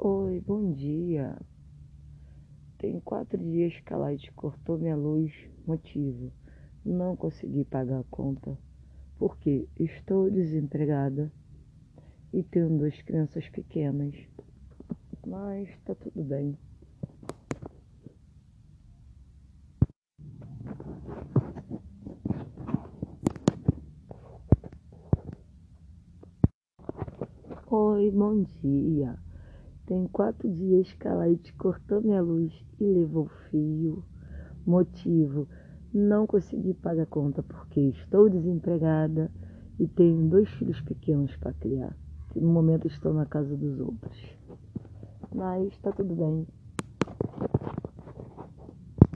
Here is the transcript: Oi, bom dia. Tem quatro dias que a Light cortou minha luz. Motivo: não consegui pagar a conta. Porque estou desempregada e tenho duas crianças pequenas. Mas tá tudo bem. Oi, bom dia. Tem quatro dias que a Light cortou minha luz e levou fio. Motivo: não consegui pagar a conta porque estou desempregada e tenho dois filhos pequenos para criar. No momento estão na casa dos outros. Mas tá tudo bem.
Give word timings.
Oi, 0.00 0.40
bom 0.46 0.70
dia. 0.74 1.36
Tem 2.78 3.00
quatro 3.00 3.36
dias 3.36 3.80
que 3.80 3.92
a 3.92 3.96
Light 3.96 4.30
cortou 4.30 4.78
minha 4.78 4.94
luz. 4.94 5.34
Motivo: 5.66 6.32
não 6.84 7.16
consegui 7.16 7.64
pagar 7.64 7.98
a 7.98 8.04
conta. 8.04 8.56
Porque 9.18 9.66
estou 9.76 10.30
desempregada 10.30 11.32
e 12.32 12.44
tenho 12.44 12.78
duas 12.78 13.02
crianças 13.02 13.48
pequenas. 13.48 14.14
Mas 15.26 15.68
tá 15.84 15.96
tudo 15.96 16.22
bem. 16.22 16.56
Oi, 27.66 28.12
bom 28.12 28.44
dia. 28.62 29.18
Tem 29.88 30.06
quatro 30.08 30.46
dias 30.50 30.92
que 31.00 31.08
a 31.08 31.14
Light 31.14 31.50
cortou 31.54 32.02
minha 32.02 32.20
luz 32.20 32.52
e 32.78 32.84
levou 32.84 33.26
fio. 33.48 34.04
Motivo: 34.66 35.48
não 35.94 36.26
consegui 36.26 36.74
pagar 36.74 37.04
a 37.04 37.06
conta 37.06 37.42
porque 37.42 37.80
estou 37.80 38.28
desempregada 38.28 39.32
e 39.80 39.88
tenho 39.88 40.28
dois 40.28 40.46
filhos 40.50 40.78
pequenos 40.82 41.34
para 41.36 41.54
criar. 41.54 41.96
No 42.36 42.52
momento 42.52 42.86
estão 42.86 43.14
na 43.14 43.24
casa 43.24 43.56
dos 43.56 43.80
outros. 43.80 44.36
Mas 45.34 45.74
tá 45.78 45.90
tudo 45.90 46.14
bem. 46.14 46.46